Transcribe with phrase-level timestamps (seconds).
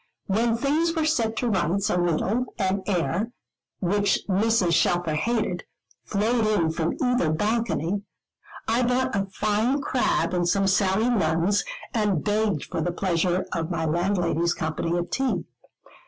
[0.25, 3.31] When things were set to rights a little, and air,
[3.81, 4.73] which Mrs.
[4.73, 5.63] Shelfer hated,
[6.05, 8.01] flowed in from either balcony,
[8.67, 13.69] I bought a fine crab and some Sally Lunns, and begged for the pleasure of
[13.69, 15.45] my landlady's company at tea.